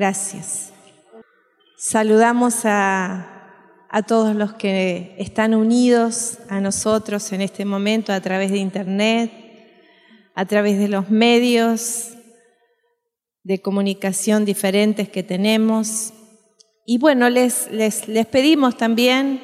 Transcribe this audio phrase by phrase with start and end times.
[0.00, 0.72] Gracias.
[1.76, 8.50] Saludamos a, a, todos los que están unidos a nosotros en este momento a través
[8.50, 9.30] de Internet,
[10.34, 12.14] a través de los medios
[13.42, 16.14] de comunicación diferentes que tenemos.
[16.86, 19.42] Y bueno, les, les, les pedimos también,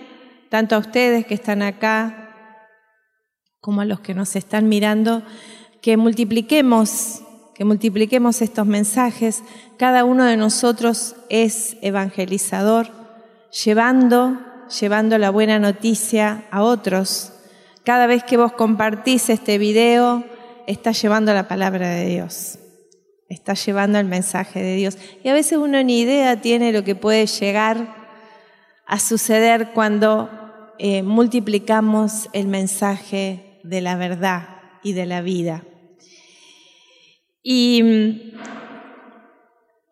[0.49, 2.57] tanto a ustedes que están acá
[3.61, 5.23] como a los que nos están mirando,
[5.83, 7.26] que multipliquemos
[7.57, 9.43] que multipliquemos estos mensajes.
[9.79, 12.89] Cada uno de nosotros es evangelizador,
[13.65, 14.39] llevando,
[14.79, 17.33] llevando la buena noticia a otros.
[17.83, 20.23] Cada vez que vos compartís este video,
[20.67, 22.59] estás llevando la palabra de Dios,
[23.31, 24.99] estás llevando el mensaje de Dios.
[25.25, 27.97] Y a veces uno ni idea tiene lo que puede llegar
[28.87, 30.29] a suceder cuando
[30.79, 34.49] eh, multiplicamos el mensaje de la verdad
[34.83, 35.63] y de la vida.
[37.49, 38.33] Y mm,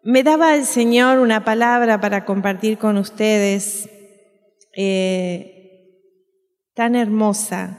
[0.03, 3.89] me daba el Señor una palabra para compartir con ustedes
[4.73, 6.03] eh,
[6.75, 7.79] tan hermosa,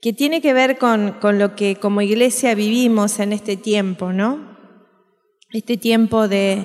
[0.00, 4.56] que tiene que ver con, lo que como iglesia vivimos en este tiempo, ¿no?
[5.50, 6.64] Este tiempo de,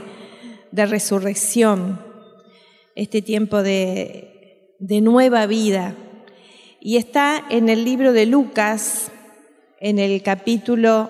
[0.72, 2.06] resurrección,
[2.94, 5.96] este tiempo de, de nueva vida.
[6.80, 9.12] Y está en el libro de Lucas,
[9.80, 11.10] en el capítulo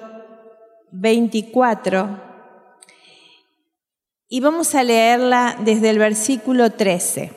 [0.92, 2.31] 24
[4.28, 7.34] y vamos a leerla desde el versículo 13.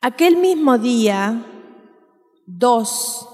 [0.00, 1.44] Aquel mismo día,
[2.46, 3.28] dos,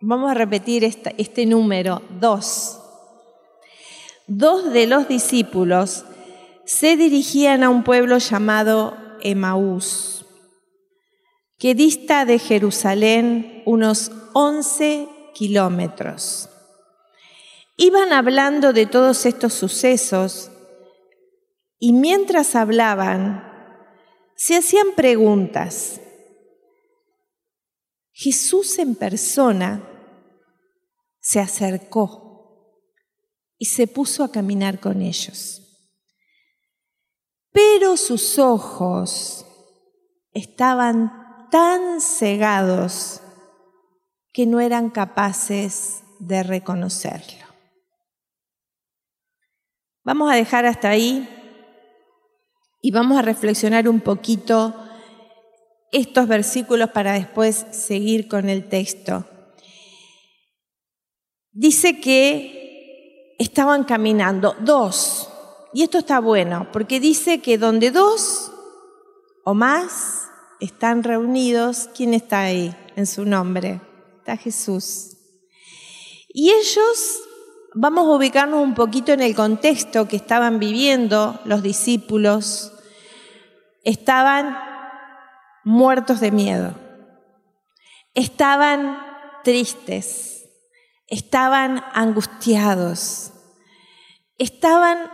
[0.00, 2.80] vamos a repetir este número, dos,
[4.28, 6.04] dos de los discípulos
[6.64, 10.26] se dirigían a un pueblo llamado Emaús,
[11.58, 16.48] que dista de Jerusalén unos 11 kilómetros.
[17.76, 20.50] Iban hablando de todos estos sucesos
[21.78, 23.44] y mientras hablaban,
[24.34, 26.00] se hacían preguntas.
[28.12, 29.86] Jesús en persona
[31.20, 32.80] se acercó
[33.58, 35.62] y se puso a caminar con ellos.
[37.52, 39.44] Pero sus ojos
[40.32, 43.20] estaban tan cegados
[44.32, 47.45] que no eran capaces de reconocerlo.
[50.06, 51.28] Vamos a dejar hasta ahí
[52.80, 54.72] y vamos a reflexionar un poquito
[55.90, 59.24] estos versículos para después seguir con el texto.
[61.50, 65.28] Dice que estaban caminando dos,
[65.74, 68.52] y esto está bueno, porque dice que donde dos
[69.44, 70.28] o más
[70.60, 73.80] están reunidos, ¿quién está ahí en su nombre?
[74.18, 75.16] Está Jesús.
[76.28, 77.25] Y ellos
[77.78, 82.72] vamos a ubicarnos un poquito en el contexto que estaban viviendo los discípulos.
[83.84, 84.58] Estaban
[85.62, 86.74] muertos de miedo,
[88.14, 88.98] estaban
[89.44, 90.46] tristes,
[91.06, 93.32] estaban angustiados,
[94.38, 95.10] estaban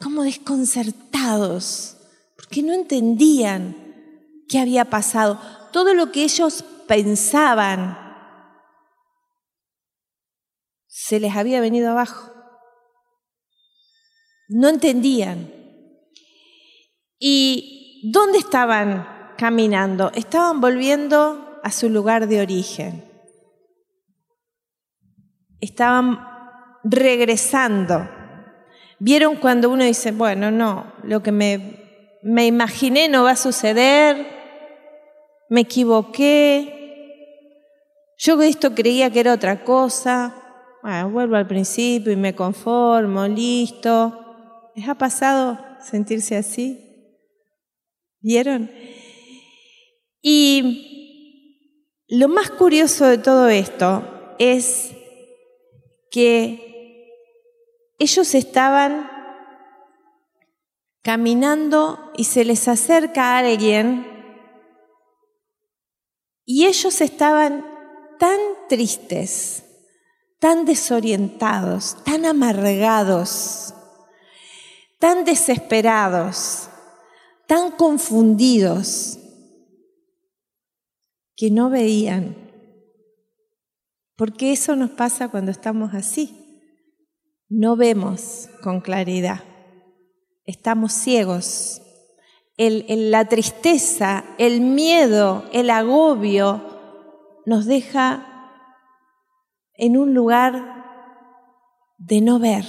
[0.00, 1.96] como desconcertados,
[2.36, 3.76] porque no entendían
[4.48, 5.40] qué había pasado.
[5.72, 8.01] Todo lo que ellos pensaban
[11.12, 12.32] se les había venido abajo.
[14.48, 15.52] No entendían.
[17.18, 20.10] ¿Y dónde estaban caminando?
[20.14, 23.04] Estaban volviendo a su lugar de origen.
[25.60, 26.18] Estaban
[26.82, 28.08] regresando.
[28.98, 34.16] Vieron cuando uno dice, bueno, no, lo que me, me imaginé no va a suceder,
[35.50, 36.78] me equivoqué,
[38.16, 40.41] yo esto creía que era otra cosa,
[40.82, 44.70] vuelvo al principio y me conformo, listo.
[44.74, 46.78] ¿Les ha pasado sentirse así?
[48.20, 48.70] ¿Vieron?
[50.20, 54.92] Y lo más curioso de todo esto es
[56.10, 57.08] que
[57.98, 59.10] ellos estaban
[61.02, 64.06] caminando y se les acerca a alguien
[66.44, 67.64] y ellos estaban
[68.18, 68.38] tan
[68.68, 69.71] tristes
[70.42, 73.72] tan desorientados, tan amargados,
[74.98, 76.68] tan desesperados,
[77.46, 79.20] tan confundidos,
[81.36, 82.34] que no veían.
[84.16, 86.34] Porque eso nos pasa cuando estamos así.
[87.48, 89.44] No vemos con claridad.
[90.44, 91.82] Estamos ciegos.
[92.56, 96.60] la tristeza, el miedo, el agobio
[97.46, 98.31] nos deja
[99.82, 100.84] en un lugar
[101.98, 102.64] de no ver,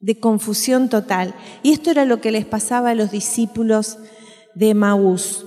[0.00, 1.34] de confusión total.
[1.62, 3.98] Y esto era lo que les pasaba a los discípulos
[4.54, 5.44] de Maús.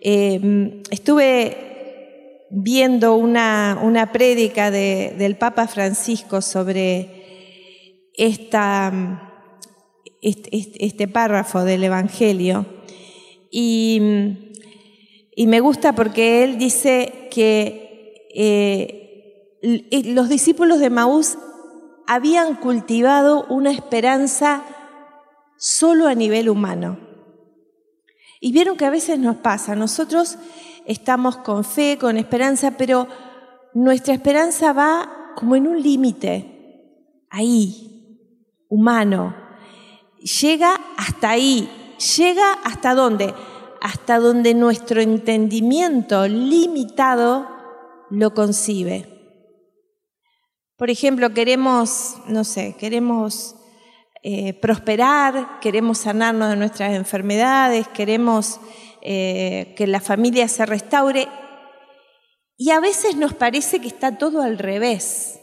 [0.00, 9.38] Eh, estuve viendo una, una prédica del Papa Francisco sobre esta,
[10.20, 12.66] este, párrafo del Evangelio
[13.48, 14.00] y,
[15.46, 18.99] me gusta porque él dice que eh,
[19.62, 21.36] los discípulos de Maús
[22.06, 24.64] habían cultivado una esperanza
[25.56, 26.98] solo a nivel humano.
[28.40, 30.38] Y vieron que a veces nos pasa, nosotros
[30.86, 33.06] estamos con fe, con esperanza, pero
[33.74, 38.18] nuestra esperanza va como en un límite, ahí,
[38.68, 39.36] humano.
[40.40, 41.68] Llega hasta ahí,
[42.16, 43.34] llega hasta dónde?
[43.82, 47.46] Hasta donde nuestro entendimiento limitado
[48.10, 49.19] lo concibe.
[50.80, 53.54] Por ejemplo, queremos, no sé, queremos
[54.22, 58.58] eh, prosperar, queremos sanarnos de nuestras enfermedades, queremos
[59.02, 61.28] eh, que la familia se restaure
[62.56, 65.38] y a veces nos parece que está todo al revés.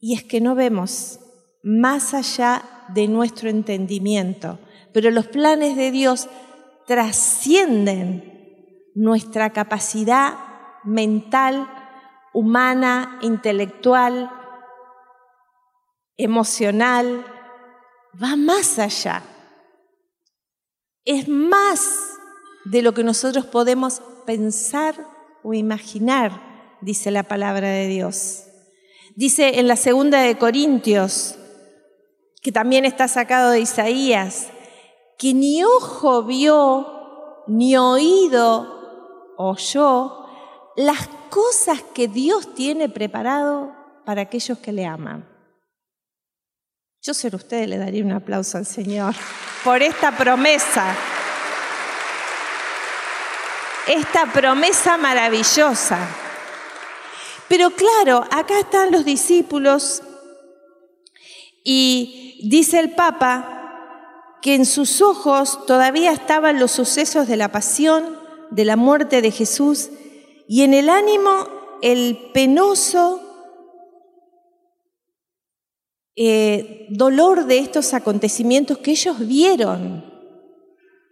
[0.00, 1.20] Y es que no vemos
[1.62, 4.58] más allá de nuestro entendimiento,
[4.92, 6.28] pero los planes de Dios
[6.88, 10.38] trascienden nuestra capacidad
[10.82, 11.81] mental,
[12.32, 14.30] humana, intelectual,
[16.16, 17.24] emocional,
[18.22, 19.22] va más allá.
[21.04, 21.88] Es más
[22.64, 24.94] de lo que nosotros podemos pensar
[25.42, 28.44] o imaginar, dice la palabra de Dios.
[29.14, 31.36] Dice en la segunda de Corintios,
[32.40, 34.48] que también está sacado de Isaías,
[35.18, 40.26] que ni ojo vio, ni oído oyó
[40.76, 43.74] las cosas que Dios tiene preparado
[44.04, 45.26] para aquellos que le aman.
[47.00, 49.14] Yo ser usted le daría un aplauso al Señor
[49.64, 50.94] por esta promesa.
[53.86, 56.06] Esta promesa maravillosa.
[57.48, 60.02] Pero claro, acá están los discípulos
[61.64, 68.20] y dice el Papa que en sus ojos todavía estaban los sucesos de la pasión,
[68.50, 69.88] de la muerte de Jesús
[70.52, 71.46] y en el ánimo
[71.80, 73.22] el penoso
[76.14, 80.04] eh, dolor de estos acontecimientos que ellos vieron,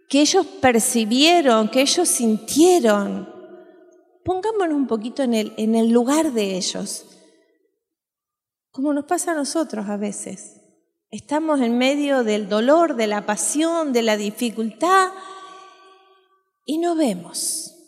[0.07, 3.33] que ellos percibieron, que ellos sintieron.
[4.23, 7.07] Pongámonos un poquito en el, en el lugar de ellos,
[8.69, 10.61] como nos pasa a nosotros a veces.
[11.09, 15.09] Estamos en medio del dolor, de la pasión, de la dificultad
[16.63, 17.79] y no vemos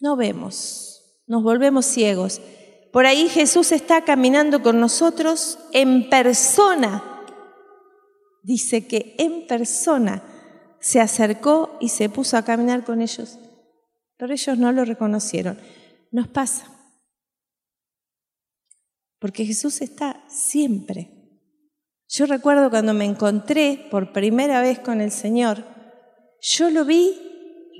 [0.00, 2.40] no vemos, nos volvemos ciegos.
[2.92, 7.02] Por ahí Jesús está caminando con nosotros en persona.
[8.42, 10.22] Dice que en persona
[10.80, 13.38] se acercó y se puso a caminar con ellos,
[14.16, 15.58] pero ellos no lo reconocieron.
[16.12, 16.66] Nos pasa,
[19.18, 21.10] porque Jesús está siempre.
[22.08, 25.64] Yo recuerdo cuando me encontré por primera vez con el Señor,
[26.40, 27.18] yo lo vi,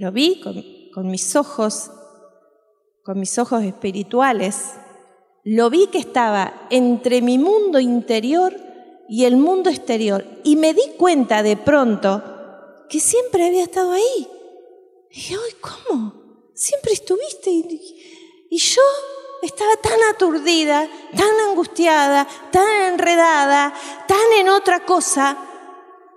[0.01, 1.93] lo vi con, con mis ojos
[3.07, 4.73] con mis ojos espirituales,
[5.45, 8.53] lo vi que estaba entre mi mundo interior
[9.09, 12.21] y el mundo exterior y me di cuenta de pronto
[12.91, 14.29] que siempre había estado ahí.
[15.09, 16.15] dije, ay, ¿cómo?
[16.53, 18.83] Siempre estuviste y, y yo
[19.41, 23.73] estaba tan aturdida, tan angustiada, tan enredada,
[24.09, 25.39] tan en otra cosa,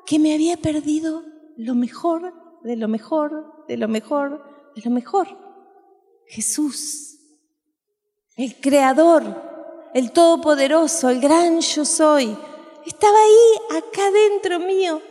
[0.08, 1.24] que me había perdido
[1.55, 4.43] lo mejor, de lo mejor, de lo mejor,
[4.75, 5.49] de lo mejor.
[6.29, 7.17] Jesús,
[8.36, 9.24] el Creador,
[9.95, 12.38] el Todopoderoso, el gran yo soy,
[12.86, 15.01] estaba ahí, acá dentro mío,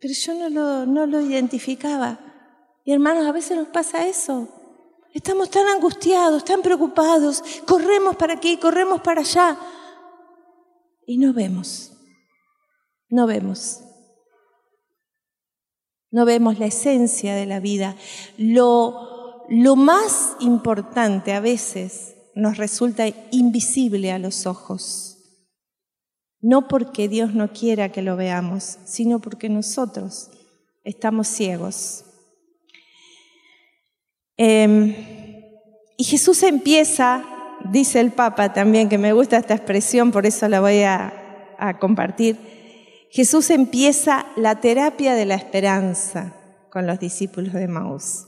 [0.00, 2.20] pero yo no lo, no lo identificaba.
[2.84, 4.48] Y hermanos, a veces nos pasa eso.
[5.12, 9.58] Estamos tan angustiados, tan preocupados, corremos para aquí, corremos para allá,
[11.04, 11.92] y no vemos,
[13.08, 13.80] no vemos.
[16.10, 17.96] No vemos la esencia de la vida,
[18.38, 19.13] lo
[19.48, 25.10] lo más importante a veces nos resulta invisible a los ojos.
[26.40, 30.30] No porque Dios no quiera que lo veamos, sino porque nosotros
[30.82, 32.04] estamos ciegos.
[34.36, 34.94] Em,
[35.96, 37.24] y Jesús empieza,
[37.70, 41.78] dice el Papa también, que me gusta esta expresión, por eso la voy a, a
[41.78, 42.36] compartir,
[43.10, 46.34] Jesús empieza la terapia de la esperanza
[46.70, 48.26] con los discípulos de Maús.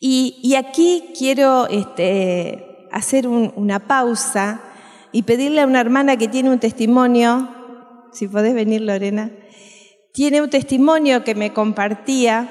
[0.00, 4.60] Y, aquí quiero este, hacer una pausa
[5.10, 7.48] y pedirle a una hermana que tiene un testimonio,
[8.12, 9.32] si podés venir Lorena,
[10.12, 12.48] tiene un testimonio que me compartía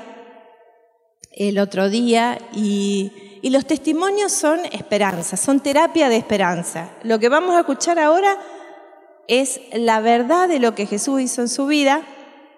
[1.31, 3.11] el otro día y,
[3.41, 6.91] y los testimonios son esperanza, son terapia de esperanza.
[7.03, 8.37] Lo que vamos a escuchar ahora
[9.27, 12.03] es la verdad de lo que Jesús hizo en su vida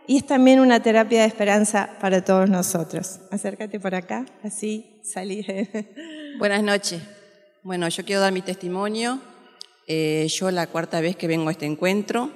[0.09, 3.19] y es también una terapia de esperanza para todos nosotros.
[3.29, 5.45] Acércate por acá, así salí.
[6.39, 6.99] Buenas noches.
[7.61, 9.19] Bueno, yo quiero dar mi testimonio.
[9.85, 12.31] Eh, yo la cuarta vez que vengo a este encuentro,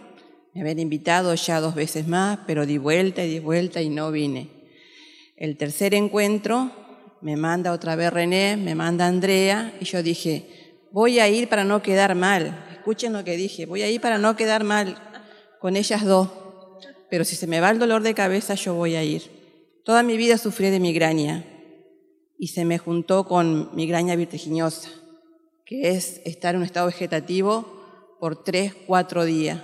[0.53, 4.11] me habían invitado ya dos veces más, pero di vuelta y di vuelta y no
[4.11, 4.51] vine.
[5.35, 6.69] El tercer encuentro
[7.21, 11.63] me manda otra vez René, me manda Andrea y yo dije, voy a ir para
[11.63, 12.67] no quedar mal.
[12.71, 14.95] Escuchen lo que dije, voy a ir para no quedar mal
[15.59, 16.42] con ellas dos
[17.13, 19.21] pero si se me va el dolor de cabeza yo voy a ir.
[19.85, 21.45] Toda mi vida sufrí de migraña
[22.39, 24.89] y se me juntó con migraña vertiginosa,
[25.63, 29.61] que es estar en un estado vegetativo por tres, cuatro días.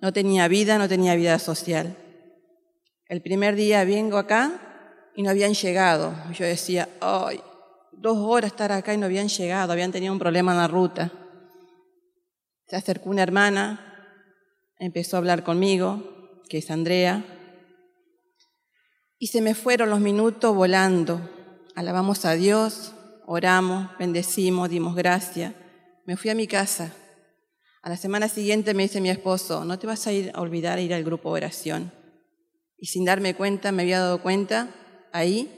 [0.00, 1.96] No tenía vida, no tenía vida social.
[3.08, 6.14] El primer día vengo acá y no habían llegado.
[6.34, 7.40] Yo decía, ay,
[7.90, 11.10] dos horas estar acá y no habían llegado, habían tenido un problema en la ruta.
[12.68, 14.22] Se acercó una hermana,
[14.78, 16.12] empezó a hablar conmigo,
[16.48, 17.24] que es Andrea,
[19.18, 21.20] y se me fueron los minutos volando.
[21.74, 22.92] Alabamos a Dios,
[23.26, 25.54] oramos, bendecimos, dimos gracia.
[26.04, 26.92] Me fui a mi casa.
[27.82, 30.78] A la semana siguiente me dice mi esposo, no te vas a ir a olvidar
[30.80, 31.92] ir al grupo de oración.
[32.78, 34.68] Y sin darme cuenta, me había dado cuenta
[35.12, 35.50] ahí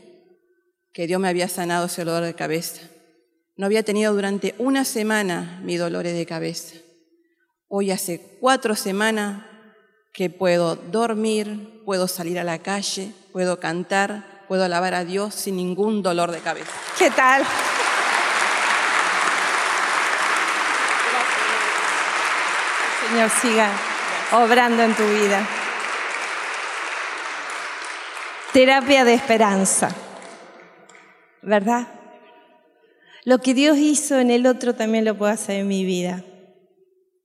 [0.93, 2.83] que Dios me había sanado ese dolor de cabeza.
[3.57, 6.77] No había tenido durante una semana mi dolores de cabeza.
[7.67, 9.48] Hoy hace cuatro semanas
[10.13, 15.57] que puedo dormir, puedo salir a la calle, puedo cantar, puedo alabar a Dios sin
[15.57, 16.73] ningún dolor de cabeza.
[16.99, 17.45] ¿Qué tal?
[23.09, 23.71] Señor, siga
[24.33, 25.47] obrando en tu vida.
[28.53, 29.91] Terapia de esperanza,
[31.43, 31.87] ¿verdad?
[33.25, 36.25] Lo que Dios hizo en el otro también lo puedo hacer en mi vida.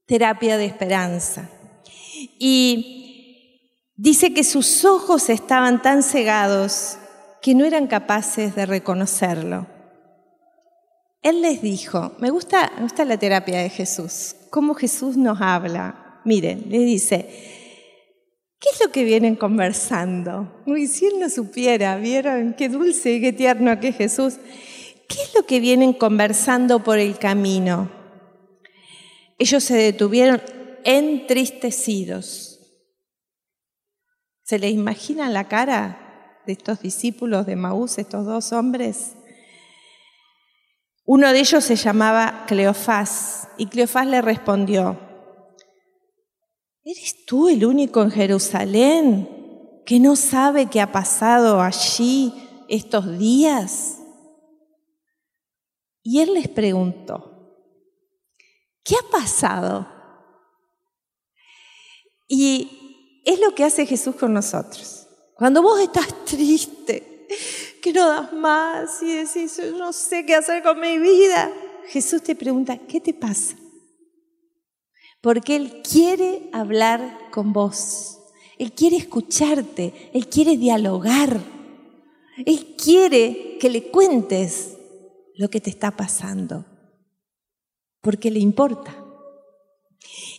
[0.06, 1.48] Terapia de esperanza.
[2.38, 6.98] Y dice que sus ojos estaban tan cegados
[7.42, 9.66] que no eran capaces de reconocerlo.
[11.22, 12.70] Él les dijo, me gusta,
[13.06, 16.20] la terapia de Jesús, cómo Jesús nos habla.
[16.24, 17.26] Miren, le dice,
[18.58, 20.62] ¿qué es lo que vienen conversando?
[20.66, 22.54] Uy, si él no supiera, ¿vieron?
[22.54, 24.34] Qué dulce y qué tierno que es Jesús.
[25.08, 27.90] ¿Qué es lo que vienen conversando por el camino?
[29.38, 30.42] Ellos se detuvieron
[30.84, 32.60] entristecidos.
[34.42, 39.16] ¿Se les imagina la cara de estos discípulos de Maús, estos dos hombres?
[41.06, 44.98] Uno de ellos se llamaba Cleofás y Cleofás le respondió,
[46.82, 52.32] ¿eres tú el único en Jerusalén que no sabe qué ha pasado allí
[52.68, 53.98] estos días?
[56.02, 57.58] Y él les preguntó,
[58.82, 59.93] ¿qué ha pasado?
[62.36, 65.06] Y es lo que hace Jesús con nosotros.
[65.36, 67.28] Cuando vos estás triste,
[67.80, 71.52] que no das más y decís, no sé qué hacer con mi vida,
[71.86, 73.54] Jesús te pregunta, ¿qué te pasa?
[75.20, 78.18] Porque Él quiere hablar con vos.
[78.58, 81.40] Él quiere escucharte, Él quiere dialogar,
[82.44, 84.76] Él quiere que le cuentes
[85.36, 86.64] lo que te está pasando,
[88.00, 89.03] porque le importa.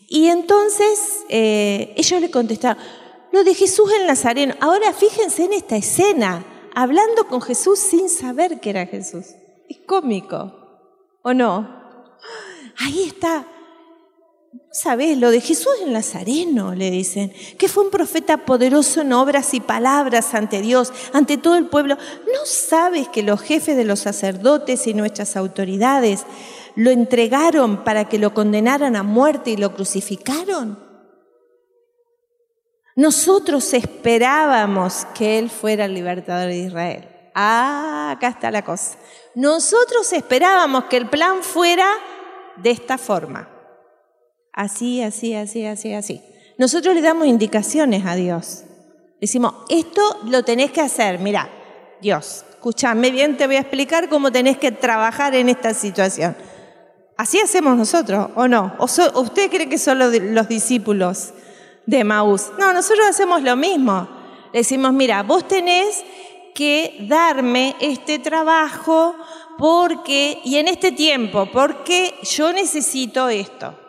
[0.07, 2.81] Y entonces eh, ellos le contestaron,
[3.31, 4.55] lo de Jesús en Nazareno.
[4.59, 9.25] Ahora fíjense en esta escena, hablando con Jesús sin saber que era Jesús.
[9.67, 10.53] Es cómico,
[11.23, 11.85] ¿o no?
[12.77, 13.47] Ahí está.
[14.71, 15.17] ¿Sabes?
[15.17, 19.59] Lo de Jesús en Nazareno, le dicen, que fue un profeta poderoso en obras y
[19.59, 21.95] palabras ante Dios, ante todo el pueblo.
[21.95, 26.25] ¿No sabes que los jefes de los sacerdotes y nuestras autoridades
[26.75, 30.83] lo entregaron para que lo condenaran a muerte y lo crucificaron.
[32.95, 37.09] Nosotros esperábamos que Él fuera el libertador de Israel.
[37.33, 38.97] Ah, acá está la cosa.
[39.35, 41.87] Nosotros esperábamos que el plan fuera
[42.55, 43.49] de esta forma.
[44.53, 46.21] Así, así, así, así, así.
[46.57, 48.63] Nosotros le damos indicaciones a Dios.
[49.19, 51.19] Decimos, esto lo tenés que hacer.
[51.19, 51.49] Mira,
[52.01, 56.37] Dios, escúchame bien, te voy a explicar cómo tenés que trabajar en esta situación.
[57.17, 58.75] Así hacemos nosotros, ¿o no?
[58.77, 61.33] ¿O, usted cree que son los, discípulos
[61.85, 62.51] de Maús?
[62.59, 64.07] No, nosotros hacemos lo mismo.
[64.51, 66.03] Le decimos, mira, vos tenés
[66.53, 69.15] que darme este trabajo
[69.57, 73.79] porque, y en este tiempo, porque yo necesito esto.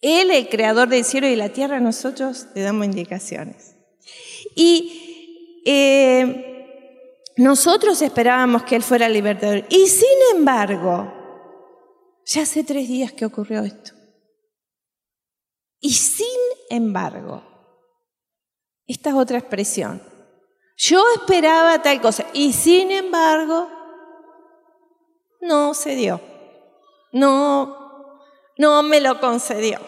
[0.00, 3.74] Él, el creador del cielo y la tierra, nosotros le damos indicaciones.
[4.54, 9.64] Y eh, nosotros esperábamos que Él fuera libertador.
[9.68, 11.19] Y sin embargo,
[12.30, 13.90] ya hace tres días que ocurrió esto.
[15.80, 16.26] Y sin
[16.68, 17.42] embargo,
[18.86, 20.00] esta es otra expresión.
[20.76, 23.68] Yo esperaba tal cosa y sin embargo
[25.40, 26.20] no se dio.
[27.12, 28.22] No,
[28.56, 29.80] no me lo concedió.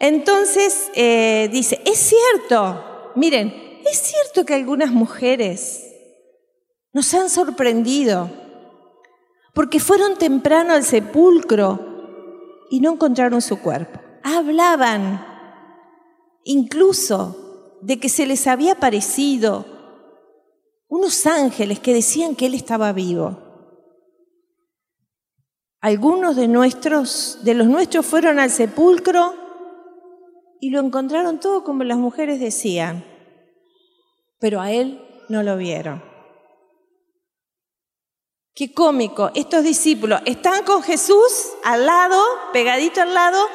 [0.00, 5.86] Entonces eh, dice, es cierto, miren, es cierto que algunas mujeres
[6.92, 8.39] nos han sorprendido
[9.60, 14.00] porque fueron temprano al sepulcro y no encontraron su cuerpo.
[14.22, 15.22] Hablaban
[16.44, 19.66] incluso de que se les había aparecido
[20.88, 23.36] unos ángeles que decían que él estaba vivo.
[25.82, 29.34] Algunos de nuestros, de los nuestros fueron al sepulcro
[30.58, 33.04] y lo encontraron todo como las mujeres decían,
[34.38, 36.09] pero a él no lo vieron.
[38.54, 43.46] Qué cómico, estos discípulos están con Jesús al lado, pegadito al lado,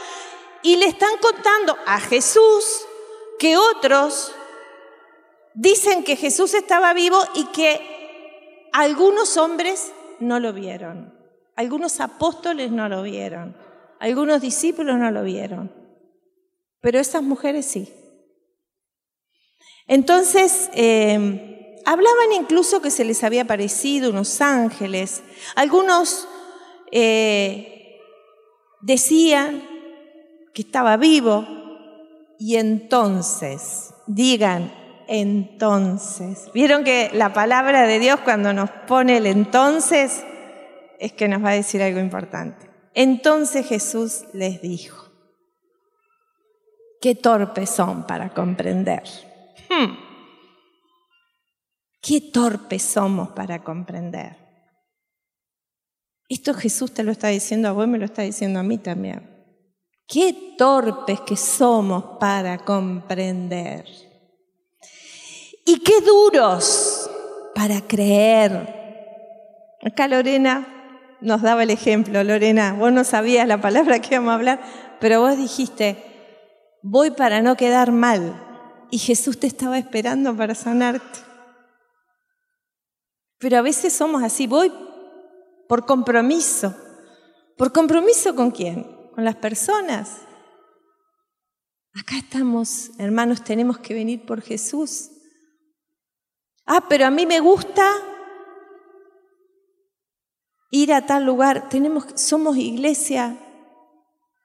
[0.64, 2.86] y le están contando a Jesús
[3.38, 4.34] que otros
[5.54, 11.14] dicen que Jesús estaba vivo y que algunos hombres no lo vieron,
[11.56, 13.56] algunos apóstoles no lo vieron,
[14.00, 15.72] algunos discípulos no lo vieron,
[16.82, 17.94] pero esas mujeres sí.
[19.88, 21.55] Entonces, eh,
[21.86, 25.24] hablaban incluso que se les había aparecido unos ángeles,
[25.56, 26.28] algunos
[26.92, 28.00] eh,
[28.82, 29.64] decían
[30.54, 31.46] que estaba vivo.
[32.38, 34.74] Y entonces, digan,
[35.08, 36.50] entonces.
[36.54, 40.24] ¿Vieron que la palabra de Dios cuando nos pone el entonces
[41.00, 42.70] es que nos va a decir algo importante?
[42.94, 45.06] Entonces Jesús les dijo,
[47.02, 49.04] qué torpes son para comprender.
[49.70, 50.15] Hmm.
[52.06, 54.38] Qué torpes somos para comprender.
[56.30, 59.28] Esto Jesús te lo está diciendo a vos, me lo está diciendo a mí también.
[60.08, 63.86] Qué torpes que somos para comprender.
[65.66, 67.10] Y qué duros
[67.56, 69.76] para creer.
[69.84, 72.24] Acá Lorena nos daba el ejemplo.
[72.24, 74.62] Lorena, vos no sabías la palabra que íbamos a hablar,
[75.00, 75.98] pero vos dijiste,
[76.84, 78.40] voy para no quedar mal.
[78.92, 81.35] Y Jesús te estaba esperando para sanarte.
[83.40, 84.72] Pero a veces somos así, voy
[85.68, 86.76] por compromiso.
[87.58, 88.96] ¿Por compromiso con quién?
[89.16, 90.28] con las personas.
[91.94, 95.10] Acá estamos, hermanos, tenemos que venir por Jesús.
[96.66, 97.96] Ah, pero a mí me gusta
[100.70, 101.70] ir a tal lugar.
[101.70, 103.38] Tenemos, somos iglesia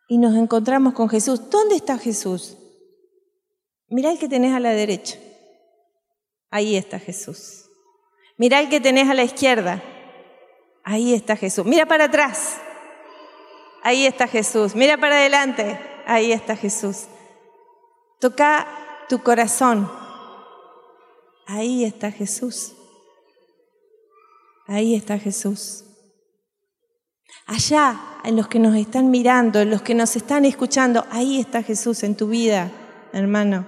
[0.08, 1.50] y nos encontramos con Jesús.
[1.50, 2.56] ¿Dónde está Jesús?
[3.88, 5.18] Mirá el que tenés a la derecha.
[6.50, 7.69] Ahí está Jesús.
[8.40, 9.82] Mirá el que tenés a la izquierda.
[10.82, 11.66] Ahí está Jesús.
[11.66, 12.56] Mira para atrás.
[13.82, 14.74] Ahí está Jesús.
[14.74, 15.78] Mira para adelante.
[16.06, 17.04] Ahí está Jesús.
[18.18, 18.66] Toca
[19.10, 19.92] tu corazón.
[21.46, 22.72] Ahí está Jesús.
[24.66, 25.84] Ahí está Jesús.
[27.44, 31.62] Allá, en los que nos están mirando, en los que nos están escuchando, ahí está
[31.62, 32.70] Jesús en tu vida,
[33.12, 33.66] hermano.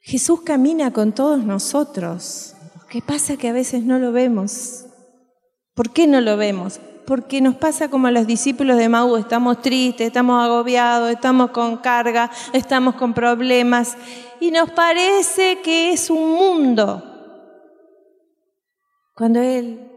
[0.00, 2.54] Jesús camina con todos nosotros.
[2.88, 4.86] ¿Qué pasa que a veces no lo vemos?
[5.74, 6.80] ¿Por qué no lo vemos?
[7.08, 11.78] porque nos pasa como a los discípulos de Maú, estamos tristes, estamos agobiados, estamos con
[11.78, 13.96] carga, estamos con problemas
[14.40, 17.02] y nos parece que es un mundo.
[19.14, 19.90] Cuando Él,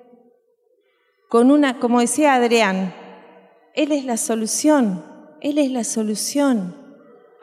[1.28, 2.96] con una, como decía Adrián,
[3.76, 5.04] Él es la solución,
[5.42, 6.78] Él es la solución.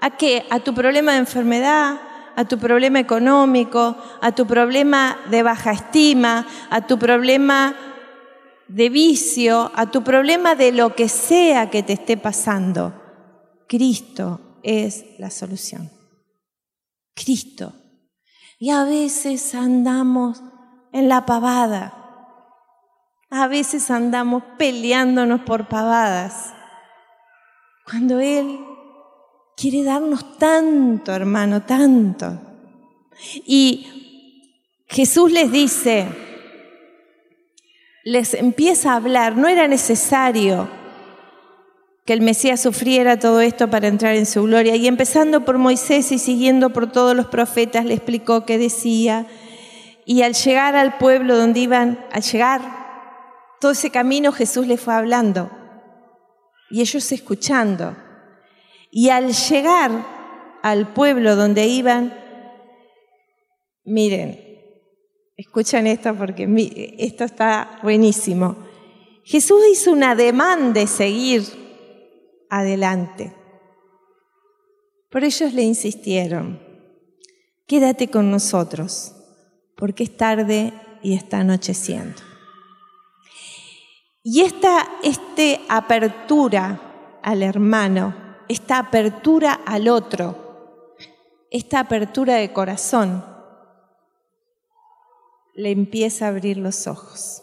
[0.01, 0.47] ¿A qué?
[0.49, 2.01] A tu problema de enfermedad,
[2.39, 7.75] a tu problema económico, a tu problema de baja estima, a tu problema
[8.69, 12.95] de vicio, a tu problema de lo que sea que te esté pasando,
[13.67, 15.91] Cristo es la solución.
[17.17, 17.73] Cristo.
[18.61, 20.41] Y a veces andamos
[20.93, 21.93] en la pavada.
[23.31, 26.55] A veces andamos peleándonos por pavadas.
[27.85, 28.61] Cuando Él
[29.59, 32.39] quiere darnos tanto, hermano, tanto.
[33.45, 36.07] Y Jesús les dice,
[38.05, 40.69] les empieza a hablar, no era necesario
[42.07, 44.77] que el Mesías sufriera todo esto para entrar en su gloria.
[44.77, 49.27] Y empezando por Moisés y siguiendo por todos los profetas, le explicó qué decía.
[50.07, 52.63] Y al llegar al pueblo donde iban, al llegar
[53.61, 55.51] todo ese camino, Jesús le fue hablando.
[56.71, 58.08] y ellos escuchando.
[58.91, 60.07] Y al llegar
[60.63, 62.15] al pueblo donde iban,
[63.85, 64.39] miren,
[65.37, 68.57] escuchan esto porque esto está buenísimo.
[69.25, 71.43] Jesús hizo un ademán de seguir
[72.51, 73.35] adelante.
[75.11, 76.61] Por ellos le insistieron,
[77.67, 79.15] quédate con nosotros,
[79.77, 80.73] porque es tarde
[81.03, 82.23] y está anocheciendo.
[84.23, 90.97] Y esta, esta apertura al hermano, esta apertura al otro,
[91.51, 93.25] esta apertura de corazón,
[95.55, 97.43] le empieza a abrir los ojos.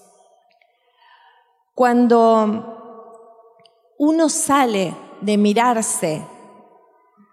[1.73, 6.21] Cuando uno sale de mirarse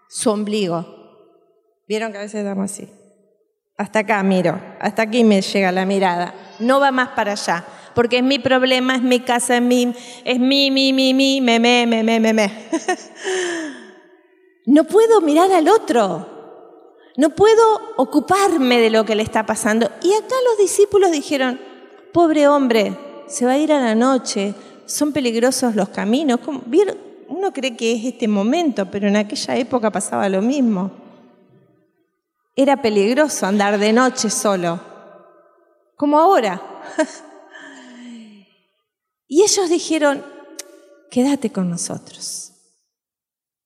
[0.09, 0.85] su ombligo,
[1.87, 2.89] vieron que a veces damos así,
[3.77, 8.17] hasta acá miro, hasta aquí me llega la mirada, no va más para allá porque
[8.17, 11.85] es mi problema, es mi casa, es mi, es mi, mi, mi, mi, me, me,
[11.85, 12.51] me, me, me, me.
[14.65, 16.31] no puedo mirar al otro.
[17.15, 19.89] No puedo ocuparme de lo que le está pasando.
[20.01, 21.59] Y acá los discípulos dijeron,
[22.11, 26.39] pobre hombre, se va a ir a la noche, son peligrosos los caminos.
[27.27, 30.91] Uno cree que es este momento, pero en aquella época pasaba lo mismo.
[32.55, 34.79] Era peligroso andar de noche solo,
[35.95, 36.61] como ahora.
[39.33, 40.23] Y ellos dijeron,
[41.09, 42.53] quédate con nosotros.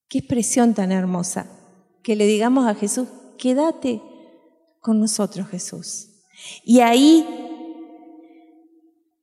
[0.08, 1.46] Qué expresión tan hermosa,
[2.04, 4.02] que le digamos a Jesús, quédate
[4.80, 6.24] con nosotros Jesús.
[6.64, 7.28] Y ahí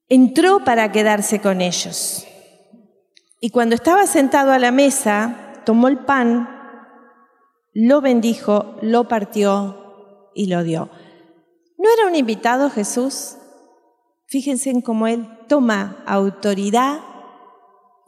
[0.07, 2.27] entró para quedarse con ellos.
[3.41, 6.47] Y cuando estaba sentado a la mesa, tomó el pan,
[7.73, 10.91] lo bendijo, lo partió y lo dio.
[11.79, 13.39] ¿No era un invitado Jesús?
[14.27, 17.01] Fíjense en cómo Él toma autoridad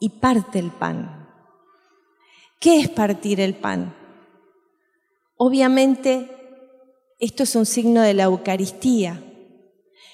[0.00, 1.28] y parte el pan.
[2.58, 3.94] ¿Qué es partir el pan?
[5.36, 6.30] Obviamente,
[7.18, 9.22] esto es un signo de la Eucaristía,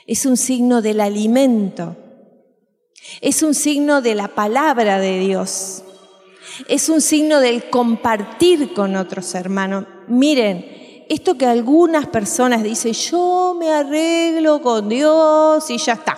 [0.06, 1.96] es un signo del alimento,
[3.20, 5.84] es un signo de la palabra de Dios,
[6.68, 9.86] es un signo del compartir con otros hermanos.
[10.08, 10.81] Miren,
[11.12, 16.16] esto que algunas personas dicen, yo me arreglo con Dios y ya está.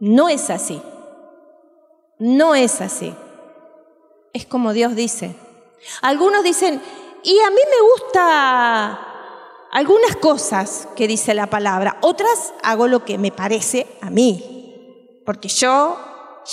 [0.00, 0.82] No es así.
[2.18, 3.14] No es así.
[4.32, 5.36] Es como Dios dice.
[6.00, 6.82] Algunos dicen,
[7.22, 8.98] y a mí me gusta
[9.70, 15.22] algunas cosas que dice la palabra, otras hago lo que me parece a mí.
[15.24, 15.96] Porque yo,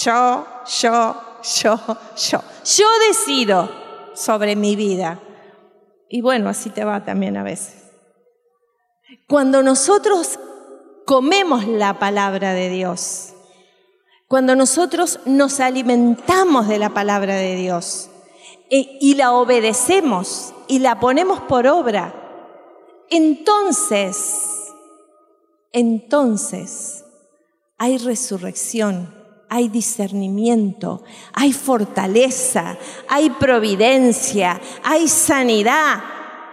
[0.03, 0.45] yo,
[0.79, 1.79] yo, yo,
[2.15, 3.71] yo, yo decido
[4.13, 5.19] sobre mi vida.
[6.10, 7.76] Y bueno, así te va también a veces.
[9.28, 10.39] Cuando nosotros
[11.06, 13.34] comemos la palabra de Dios,
[14.28, 18.10] cuando nosotros nos alimentamos de la palabra de Dios
[18.69, 22.13] e, y la obedecemos y la ponemos por obra,
[23.10, 24.67] entonces,
[25.72, 27.06] entonces
[27.78, 29.18] hay resurrección
[29.49, 36.03] hay discernimiento, hay fortaleza, hay providencia, hay sanidad,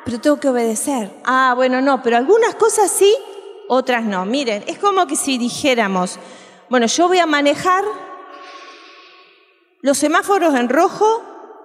[0.04, 1.11] pero tengo que obedecer.
[1.24, 3.14] Ah, bueno, no, pero algunas cosas sí,
[3.68, 4.24] otras no.
[4.24, 6.18] Miren, es como que si dijéramos,
[6.70, 7.85] bueno, yo voy a manejar,
[9.82, 11.22] los semáforos en rojo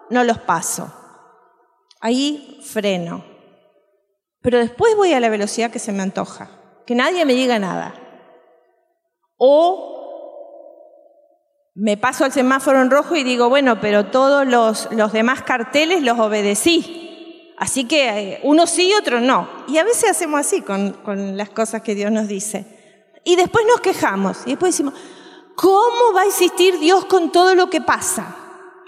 [0.09, 0.91] no los paso,
[2.01, 3.23] ahí freno,
[4.41, 6.49] pero después voy a la velocidad que se me antoja,
[6.85, 7.95] que nadie me diga nada.
[9.37, 10.00] O
[11.81, 16.19] me paso al semáforo en rojo y digo, bueno, pero todos los, demás carteles los
[16.19, 17.55] obedecí.
[17.57, 19.49] Así que eh, uno sí y otro no.
[19.67, 22.67] Y a veces hacemos así con, con las cosas que Dios nos dice.
[23.23, 24.93] Y después nos quejamos y después decimos,
[25.55, 28.35] ¿cómo va a existir Dios con todo lo que pasa?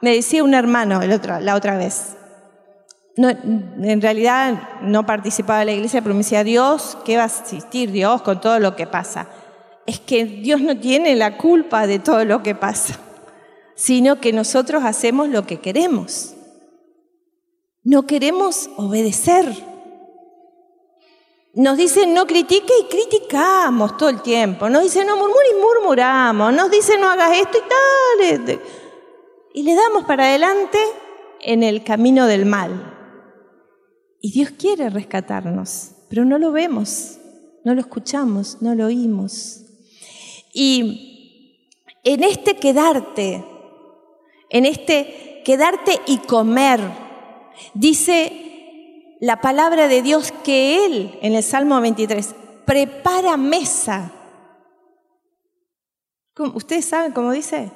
[0.03, 2.15] Me decía un hermano el otro, la otra vez.
[3.17, 7.91] En realidad no participaba de la iglesia, pero me decía, Dios, ¿qué va a existir
[7.91, 9.29] Dios con todo lo que pasa?
[9.85, 12.99] Es que Dios no tiene la culpa de todo lo que pasa,
[13.75, 16.35] sino que nosotros hacemos lo que queremos.
[17.83, 19.45] No queremos obedecer.
[21.53, 24.69] Nos dicen no critique y criticamos todo el tiempo.
[24.69, 26.53] Nos dicen no murmure y murmuramos.
[26.53, 28.61] Nos dicen no hagas esto y tal.
[29.53, 30.79] Y le damos para adelante
[31.41, 32.93] en el camino del mal.
[34.21, 37.19] Y Dios quiere rescatarnos, pero no lo vemos,
[37.65, 39.62] no lo escuchamos, no lo oímos.
[40.53, 43.43] Y en este quedarte,
[44.49, 46.79] en este quedarte y comer,
[47.73, 52.35] dice la palabra de Dios que Él, en el Salmo 23,
[52.65, 54.11] prepara mesa.
[56.37, 57.71] ¿Ustedes saben cómo dice?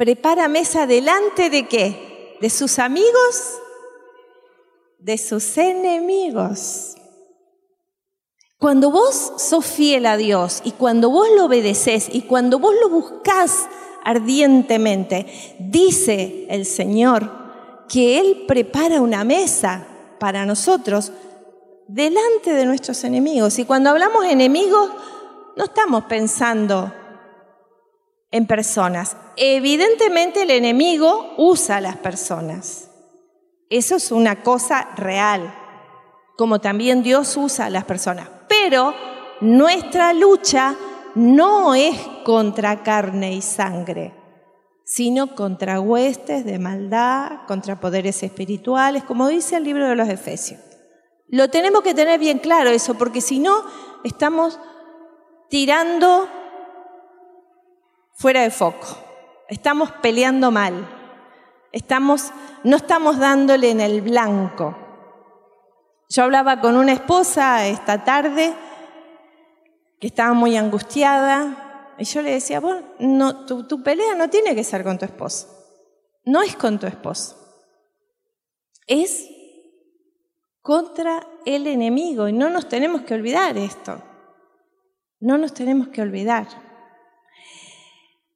[0.00, 2.38] prepara mesa delante de qué?
[2.40, 3.60] ¿De sus amigos?
[4.98, 6.96] De sus enemigos.
[8.60, 12.90] Cuando vos sos fiel a Dios y cuando vos lo obedeces y cuando vos lo
[12.90, 13.66] buscás
[14.04, 17.32] ardientemente, dice el Señor
[17.88, 19.86] que Él prepara una mesa
[20.18, 21.10] para nosotros
[21.88, 23.58] delante de nuestros enemigos.
[23.58, 24.90] Y cuando hablamos enemigos,
[25.56, 26.92] no estamos pensando
[28.30, 29.16] en personas.
[29.38, 32.90] Evidentemente el enemigo usa a las personas.
[33.70, 35.54] Eso es una cosa real,
[36.36, 38.28] como también Dios usa a las personas.
[38.50, 38.94] Pero
[39.40, 40.74] nuestra lucha
[41.14, 44.12] no es contra carne y sangre,
[44.84, 50.60] sino contra huestes de maldad, contra poderes espirituales, como dice el libro de los Efesios.
[51.28, 53.62] Lo tenemos que tener bien claro eso, porque si no,
[54.02, 54.58] estamos
[55.48, 56.28] tirando
[58.14, 58.98] fuera de foco.
[59.48, 60.88] Estamos peleando mal.
[61.70, 62.32] Estamos,
[62.64, 64.76] no estamos dándole en el blanco.
[66.10, 68.52] Yo hablaba con una esposa esta tarde
[70.00, 74.56] que estaba muy angustiada y yo le decía, bueno, no, tu, tu pelea no tiene
[74.56, 75.46] que ser con tu esposo.
[76.24, 77.36] No es con tu esposo.
[78.88, 79.28] Es
[80.60, 84.02] contra el enemigo y no nos tenemos que olvidar esto.
[85.20, 86.48] No nos tenemos que olvidar.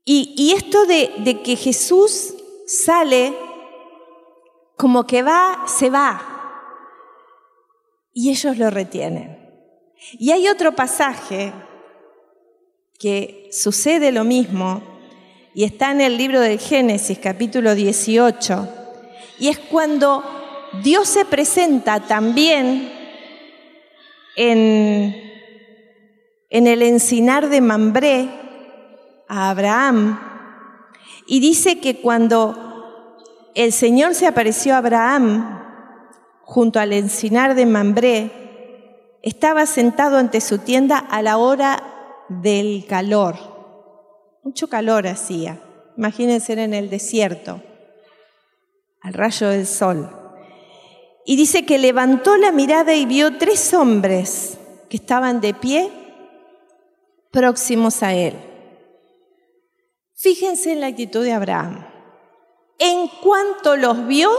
[0.05, 2.35] Y, esto de que Jesús
[2.67, 3.37] sale
[4.77, 6.34] como que va, se va.
[8.14, 9.38] Y ellos lo retienen.
[10.12, 11.53] Y hay otro pasaje
[12.98, 14.83] que sucede lo mismo
[15.55, 18.68] y está en el libro del Génesis capítulo 18.
[19.38, 20.22] Y es cuando
[20.83, 22.90] Dios se presenta también
[24.37, 25.14] en,
[26.50, 28.29] en el encinar de Mambré
[29.29, 30.20] a Abraham
[31.27, 35.63] y dice que cuando el Señor se apareció a Abraham
[36.45, 38.31] junto al encinar de Mambré,
[39.23, 41.83] estaba sentado ante su tienda a la hora
[42.29, 43.37] del calor.
[44.43, 45.61] Mucho calor hacía.
[45.97, 47.63] Imagínense en el desierto,
[49.01, 50.11] al rayo del sol.
[51.25, 54.59] Y dice que levantó la mirada y vio tres hombres
[54.91, 55.91] que estaban de pie
[57.31, 58.35] próximos a él.
[60.15, 61.87] Fíjense en la actitud de Abraham.
[62.79, 64.31] En cuanto los vio,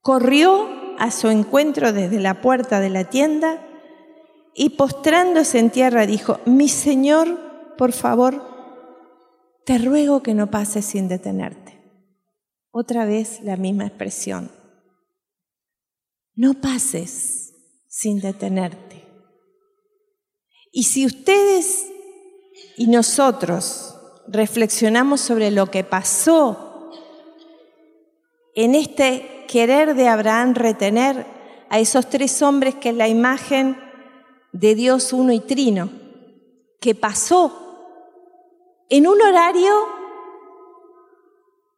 [0.00, 3.64] corrió a su encuentro desde la puerta de la tienda
[4.54, 8.42] y postrándose en tierra dijo, mi Señor, por favor,
[9.64, 11.78] te ruego que no pases sin detenerte.
[12.70, 14.50] Otra vez la misma expresión.
[16.34, 17.54] No pases
[17.88, 19.04] sin detenerte.
[20.72, 21.86] Y si ustedes
[22.76, 23.94] y nosotros
[24.28, 26.67] reflexionamos sobre lo que pasó
[28.58, 31.24] en este querer de Abraham retener
[31.70, 33.78] a esos tres hombres que es la imagen
[34.50, 35.90] de Dios uno y trino,
[36.80, 37.52] que pasó
[38.88, 39.72] en un horario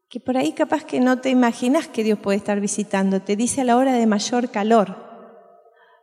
[0.09, 3.61] que por ahí capaz que no te imaginas que Dios puede estar visitando, te dice
[3.61, 4.97] a la hora de mayor calor,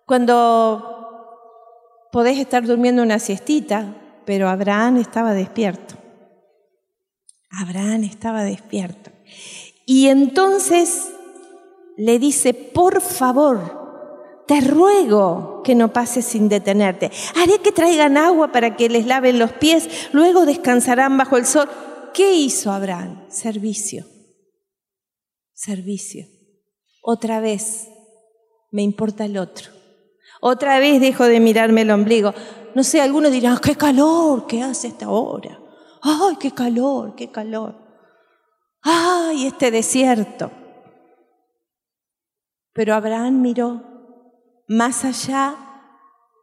[0.05, 3.95] cuando podés estar durmiendo una siestita,
[4.27, 5.95] pero Abraham estaba despierto.
[7.49, 9.09] Abraham estaba despierto.
[9.89, 11.13] Y entonces
[11.95, 17.09] le dice, por favor, te ruego que no pases sin detenerte.
[17.35, 21.69] Haré que traigan agua para que les laven los pies, luego descansarán bajo el sol.
[22.13, 23.29] ¿Qué hizo Abraham?
[23.29, 24.05] Servicio.
[25.53, 26.25] Servicio.
[27.01, 27.87] Otra vez,
[28.71, 29.71] me importa el otro.
[30.41, 32.33] Otra vez dejo de mirarme el ombligo.
[32.75, 35.61] No sé, algunos dirán, qué calor que hace esta hora.
[36.01, 37.86] Ay, qué calor, qué calor.
[38.89, 40.49] Ay, este desierto.
[42.71, 43.81] Pero Abraham miró
[44.69, 45.55] más allá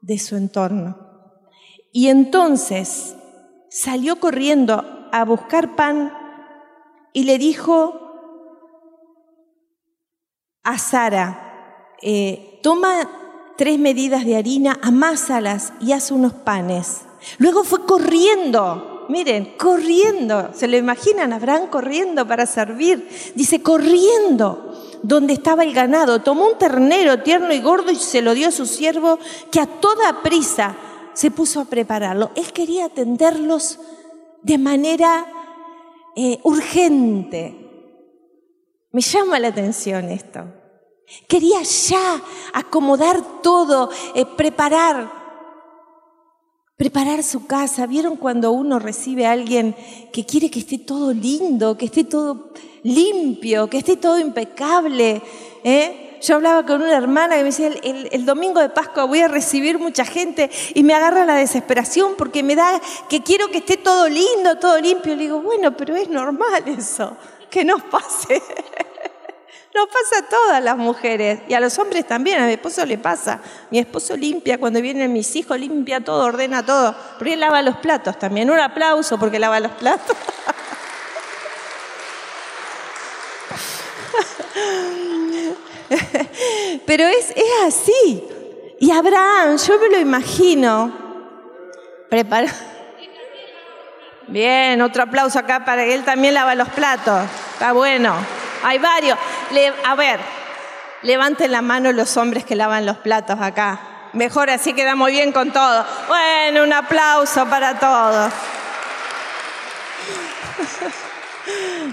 [0.03, 0.99] de su entorno.
[1.91, 3.17] Y entonces
[3.71, 6.13] salió corriendo a buscar pan
[7.15, 7.99] y le dijo
[10.65, 13.09] a Sara, eh, toma
[13.57, 17.07] tres medidas de harina, amásalas y haz unos panes.
[17.39, 23.09] Luego fue corriendo, miren, corriendo, se lo imaginan, Abraham corriendo para servir.
[23.35, 28.35] Dice, corriendo donde estaba el ganado, tomó un ternero tierno y gordo y se lo
[28.35, 29.19] dio a su siervo,
[29.51, 30.77] que a toda prisa
[31.13, 32.31] se puso a prepararlo.
[32.35, 33.79] Él quería atenderlos
[34.43, 35.27] de manera
[36.17, 37.65] eh, urgente.
[38.93, 40.45] Me llama la atención esto.
[41.29, 42.21] Quería ya
[42.53, 45.24] acomodar todo, eh, preparar.
[46.77, 47.87] Preparar su casa.
[47.87, 49.75] ¿Vieron cuando uno recibe a alguien
[50.13, 55.23] que quiere que esté todo lindo, que esté todo limpio, que esté todo impecable?
[55.63, 56.19] ¿eh?
[56.23, 59.29] Yo hablaba con una hermana que me decía, el, el, domingo de Pascua voy a
[59.29, 63.77] recibir mucha gente y me agarra la desesperación porque me da que quiero que esté
[63.77, 65.15] todo lindo, todo limpio.
[65.15, 67.17] Le digo, bueno, pero es normal eso,
[67.51, 68.43] que nos pase.
[69.75, 72.97] Nos pasa a todas las mujeres y a los hombres también, a mi esposo le
[72.97, 73.41] pasa.
[73.71, 77.79] Mi esposo limpia cuando vienen mis hijos, limpia todo, ordena todo, pero él lava los
[77.79, 78.49] platos también.
[78.51, 80.17] Un aplauso porque lava los platos.
[86.87, 88.25] Pero es, es así.
[88.79, 90.93] Y Abraham, yo me lo imagino,
[92.09, 92.53] prepara.
[94.29, 97.25] Bien, otro aplauso acá para él también lava los platos.
[97.55, 98.15] Está bueno.
[98.65, 99.19] Hay varios.
[99.85, 100.21] A ver,
[101.03, 103.81] levanten la mano los hombres que lavan los platos acá.
[104.13, 105.85] Mejor así quedamos bien con todo.
[106.09, 108.33] Bueno, un aplauso para todos.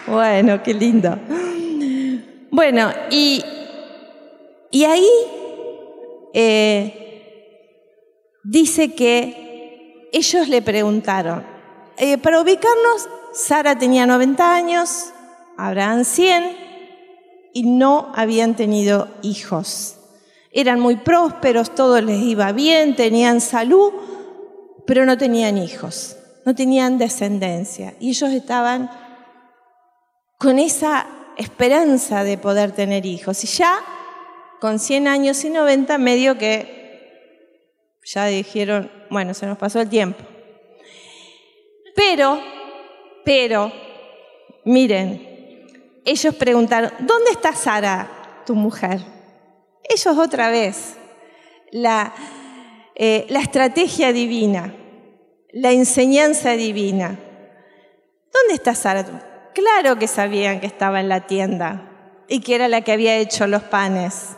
[0.08, 1.18] Bueno, qué lindo.
[2.50, 3.44] Bueno, y,
[4.72, 5.10] y ahí
[6.34, 11.46] eh, dice que ellos le preguntaron,
[11.98, 15.12] eh, para ubicarnos, Sara tenía 90 años,
[15.58, 16.71] Abraham 100
[17.54, 19.98] y no habían tenido hijos.
[20.52, 23.92] Eran muy prósperos, todo les iba bien, tenían salud,
[24.86, 27.94] pero no tenían hijos, no tenían descendencia.
[28.00, 28.90] Y ellos estaban
[30.38, 33.44] con esa esperanza de poder tener hijos.
[33.44, 33.80] Y ya
[34.60, 36.82] con 100 años y 90, medio que
[38.04, 40.24] ya dijeron, bueno, se nos pasó el tiempo.
[41.96, 42.42] Pero,
[43.24, 43.72] pero,
[44.66, 45.31] miren,
[46.06, 49.02] ellos preguntaron, ¿dónde está Sara, tu mujer?
[49.84, 50.98] Ellos otra vez,
[51.72, 52.14] la,
[52.96, 54.74] eh, la estrategia divina,
[55.52, 57.20] la enseñanza divina.
[58.34, 59.52] ¿Dónde está Sara?
[59.54, 63.46] Claro que sabían que estaba en la tienda y que era la que había hecho
[63.48, 64.38] los panes.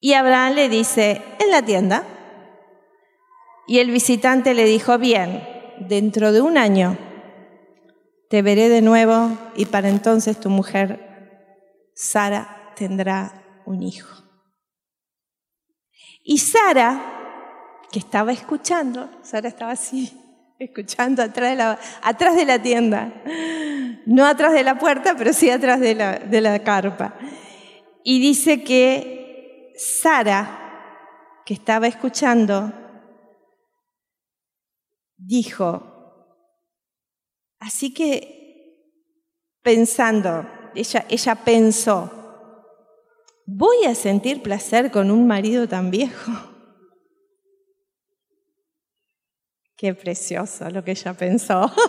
[0.00, 2.04] Y Abraham le dice, en la tienda.
[3.66, 5.46] Y el visitante le dijo, bien,
[5.78, 6.96] dentro de un año
[8.28, 14.08] te veré de nuevo y para entonces tu mujer, Sara, tendrá un hijo.
[16.22, 17.00] Y Sara,
[17.90, 20.12] que estaba escuchando, Sara estaba así,
[20.58, 23.12] escuchando atrás de la, atrás de la tienda,
[24.04, 27.14] no atrás de la puerta, pero sí atrás de la, de la carpa.
[28.04, 32.72] Y dice que Sara, que estaba escuchando,
[35.16, 35.87] dijo,
[37.58, 38.36] Así que
[39.62, 42.10] pensando, ella, ella pensó,
[43.46, 46.32] ¿voy a sentir placer con un marido tan viejo?
[49.76, 51.70] Qué precioso lo que ella pensó.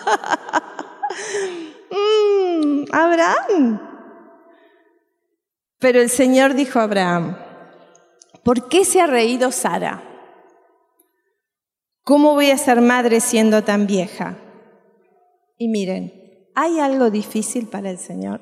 [1.92, 3.82] Mm, Abraham.
[5.80, 7.38] Pero el Señor dijo a Abraham,
[8.44, 10.04] ¿por qué se ha reído Sara?
[12.04, 14.36] ¿Cómo voy a ser madre siendo tan vieja?
[15.62, 16.14] Y miren,
[16.56, 18.40] ¿hay algo difícil para el Señor?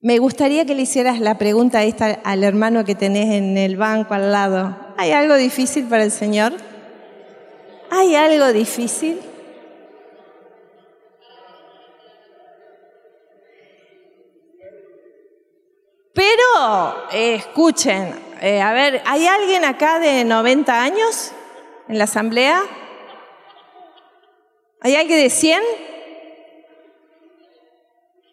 [0.00, 4.12] Me gustaría que le hicieras la pregunta esta al hermano que tenés en el banco
[4.12, 4.76] al lado.
[4.98, 6.52] ¿Hay algo difícil para el Señor?
[7.90, 9.18] ¿Hay algo difícil?
[16.12, 21.32] Pero, escuchen, eh, a ver, ¿hay alguien acá de 90 años
[21.88, 22.62] en la asamblea?
[24.80, 25.62] ¿Hay alguien de 100?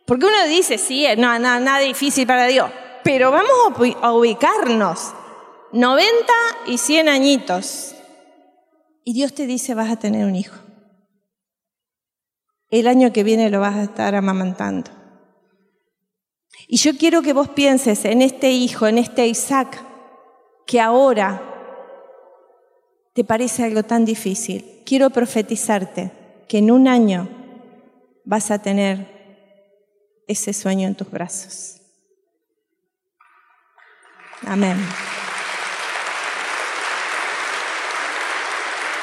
[0.05, 2.69] Porque uno dice, sí, no, no, nada difícil para Dios,
[3.03, 3.51] pero vamos
[4.01, 5.13] a ubicarnos.
[5.71, 6.33] 90
[6.67, 7.95] y 100 añitos.
[9.03, 10.55] Y Dios te dice, vas a tener un hijo.
[12.69, 14.91] El año que viene lo vas a estar amamantando.
[16.67, 19.83] Y yo quiero que vos pienses en este hijo, en este Isaac,
[20.65, 21.41] que ahora
[23.13, 24.81] te parece algo tan difícil.
[24.85, 27.27] Quiero profetizarte que en un año
[28.25, 29.13] vas a tener
[30.27, 31.81] ese sueño en tus brazos.
[34.45, 34.77] Amén.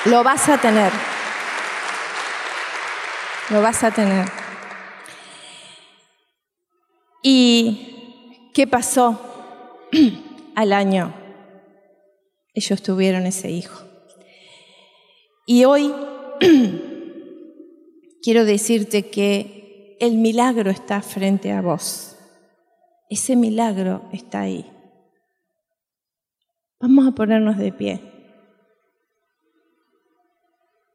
[0.07, 0.93] Lo vas a tener.
[3.51, 4.27] Lo vas a tener.
[7.23, 9.89] ¿Y qué pasó
[10.55, 11.13] al año?
[12.55, 13.83] Ellos tuvieron ese hijo.
[15.47, 15.95] Y hoy
[18.23, 22.17] quiero decirte que el milagro está frente a vos.
[23.09, 24.71] Ese milagro está ahí.
[26.79, 28.01] Vamos a ponernos de pie.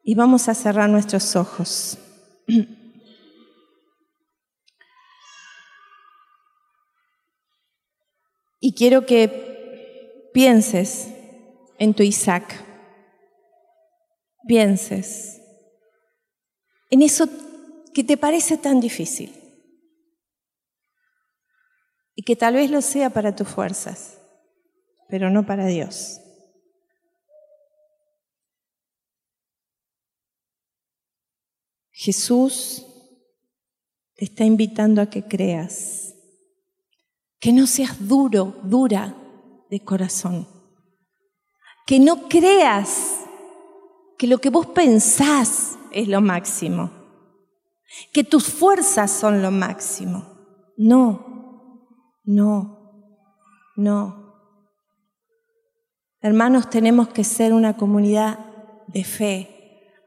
[0.02, 1.98] Y vamos a cerrar nuestros ojos.
[8.58, 11.08] Y quiero que pienses
[11.78, 12.64] en tu Isaac.
[14.48, 15.40] Pienses
[16.90, 17.28] en eso
[17.92, 19.32] que te parece tan difícil
[22.14, 24.18] y que tal vez lo sea para tus fuerzas,
[25.08, 26.20] pero no para Dios.
[31.90, 32.86] Jesús
[34.14, 36.14] te está invitando a que creas,
[37.38, 39.16] que no seas duro, dura
[39.70, 40.46] de corazón,
[41.86, 43.20] que no creas
[44.18, 46.90] que lo que vos pensás es lo máximo,
[48.12, 50.24] que tus fuerzas son lo máximo.
[50.76, 52.78] No, no,
[53.76, 54.24] no.
[56.20, 58.38] Hermanos, tenemos que ser una comunidad
[58.88, 59.56] de fe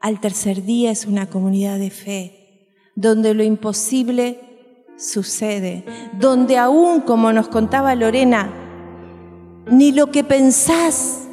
[0.00, 5.84] al tercer día es una comunidad de fe, donde lo imposible sucede,
[6.18, 8.50] donde aún, como nos contaba Lorena,
[9.70, 11.28] ni lo que pensás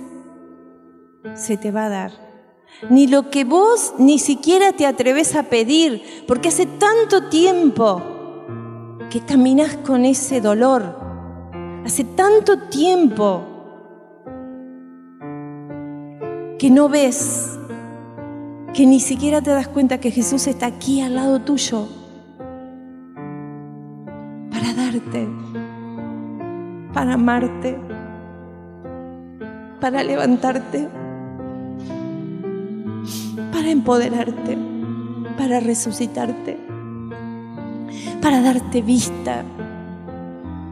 [1.33, 2.11] se te va a dar,
[2.89, 8.01] ni lo que vos ni siquiera te atreves a pedir, porque hace tanto tiempo
[9.09, 10.83] que caminas con ese dolor,
[11.85, 13.43] hace tanto tiempo
[16.59, 17.57] que no ves
[18.73, 21.87] que ni siquiera te das cuenta que Jesús está aquí al lado tuyo
[24.51, 25.27] para darte,
[26.93, 27.77] para amarte,
[29.79, 30.89] para levantarte,
[33.51, 34.57] para empoderarte,
[35.37, 36.57] para resucitarte,
[38.21, 39.43] para darte vista,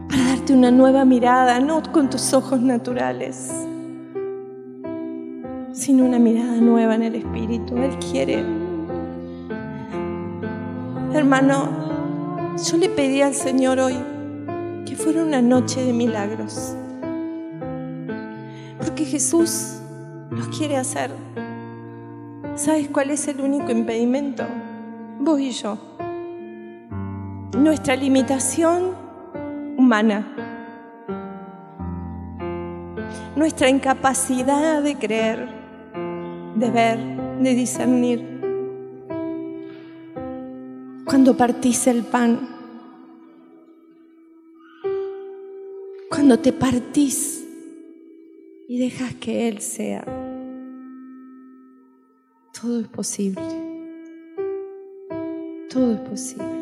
[0.08, 3.50] para darte una nueva mirada, no con tus ojos naturales
[5.76, 7.76] sino una mirada nueva en el Espíritu.
[7.76, 8.44] Él quiere.
[11.12, 13.94] Hermano, yo le pedí al Señor hoy
[14.86, 16.74] que fuera una noche de milagros.
[18.78, 19.76] Porque Jesús
[20.30, 21.10] los quiere hacer.
[22.56, 24.44] ¿Sabes cuál es el único impedimento?
[25.20, 25.78] Vos y yo.
[27.56, 28.96] Nuestra limitación
[29.76, 30.26] humana.
[33.36, 35.56] Nuestra incapacidad de creer
[36.56, 36.98] de ver,
[37.40, 38.24] de discernir.
[41.04, 42.48] Cuando partís el pan,
[46.08, 47.46] cuando te partís
[48.68, 50.04] y dejas que Él sea,
[52.60, 53.42] todo es posible.
[55.68, 56.55] Todo es posible.